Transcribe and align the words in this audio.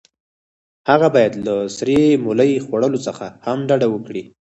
هغه 0.89 1.07
باید 1.15 1.33
له 1.45 1.53
سرې 1.77 1.99
مولۍ 2.23 2.51
خوړلو 2.65 2.99
څخه 3.07 3.25
هم 3.45 3.57
ډډه 3.69 3.87
وکړي. 3.91 4.23